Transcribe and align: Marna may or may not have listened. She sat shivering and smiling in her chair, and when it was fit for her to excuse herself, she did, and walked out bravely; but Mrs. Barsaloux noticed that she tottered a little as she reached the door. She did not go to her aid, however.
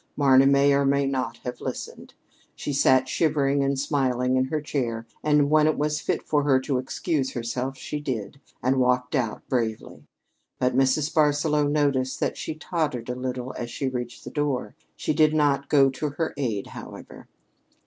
Marna 0.17 0.47
may 0.47 0.73
or 0.73 0.83
may 0.83 1.05
not 1.05 1.37
have 1.43 1.61
listened. 1.61 2.15
She 2.55 2.73
sat 2.73 3.07
shivering 3.07 3.63
and 3.63 3.79
smiling 3.79 4.35
in 4.35 4.45
her 4.45 4.59
chair, 4.59 5.05
and 5.21 5.47
when 5.51 5.67
it 5.67 5.77
was 5.77 6.01
fit 6.01 6.23
for 6.23 6.41
her 6.41 6.59
to 6.61 6.79
excuse 6.79 7.33
herself, 7.33 7.77
she 7.77 7.99
did, 7.99 8.41
and 8.63 8.77
walked 8.79 9.13
out 9.13 9.47
bravely; 9.47 10.07
but 10.57 10.75
Mrs. 10.75 11.13
Barsaloux 11.13 11.69
noticed 11.69 12.19
that 12.19 12.35
she 12.35 12.55
tottered 12.55 13.09
a 13.09 13.15
little 13.15 13.53
as 13.55 13.69
she 13.69 13.89
reached 13.89 14.23
the 14.23 14.31
door. 14.31 14.73
She 14.95 15.13
did 15.13 15.35
not 15.35 15.69
go 15.69 15.91
to 15.91 16.09
her 16.09 16.33
aid, 16.35 16.65
however. 16.65 17.27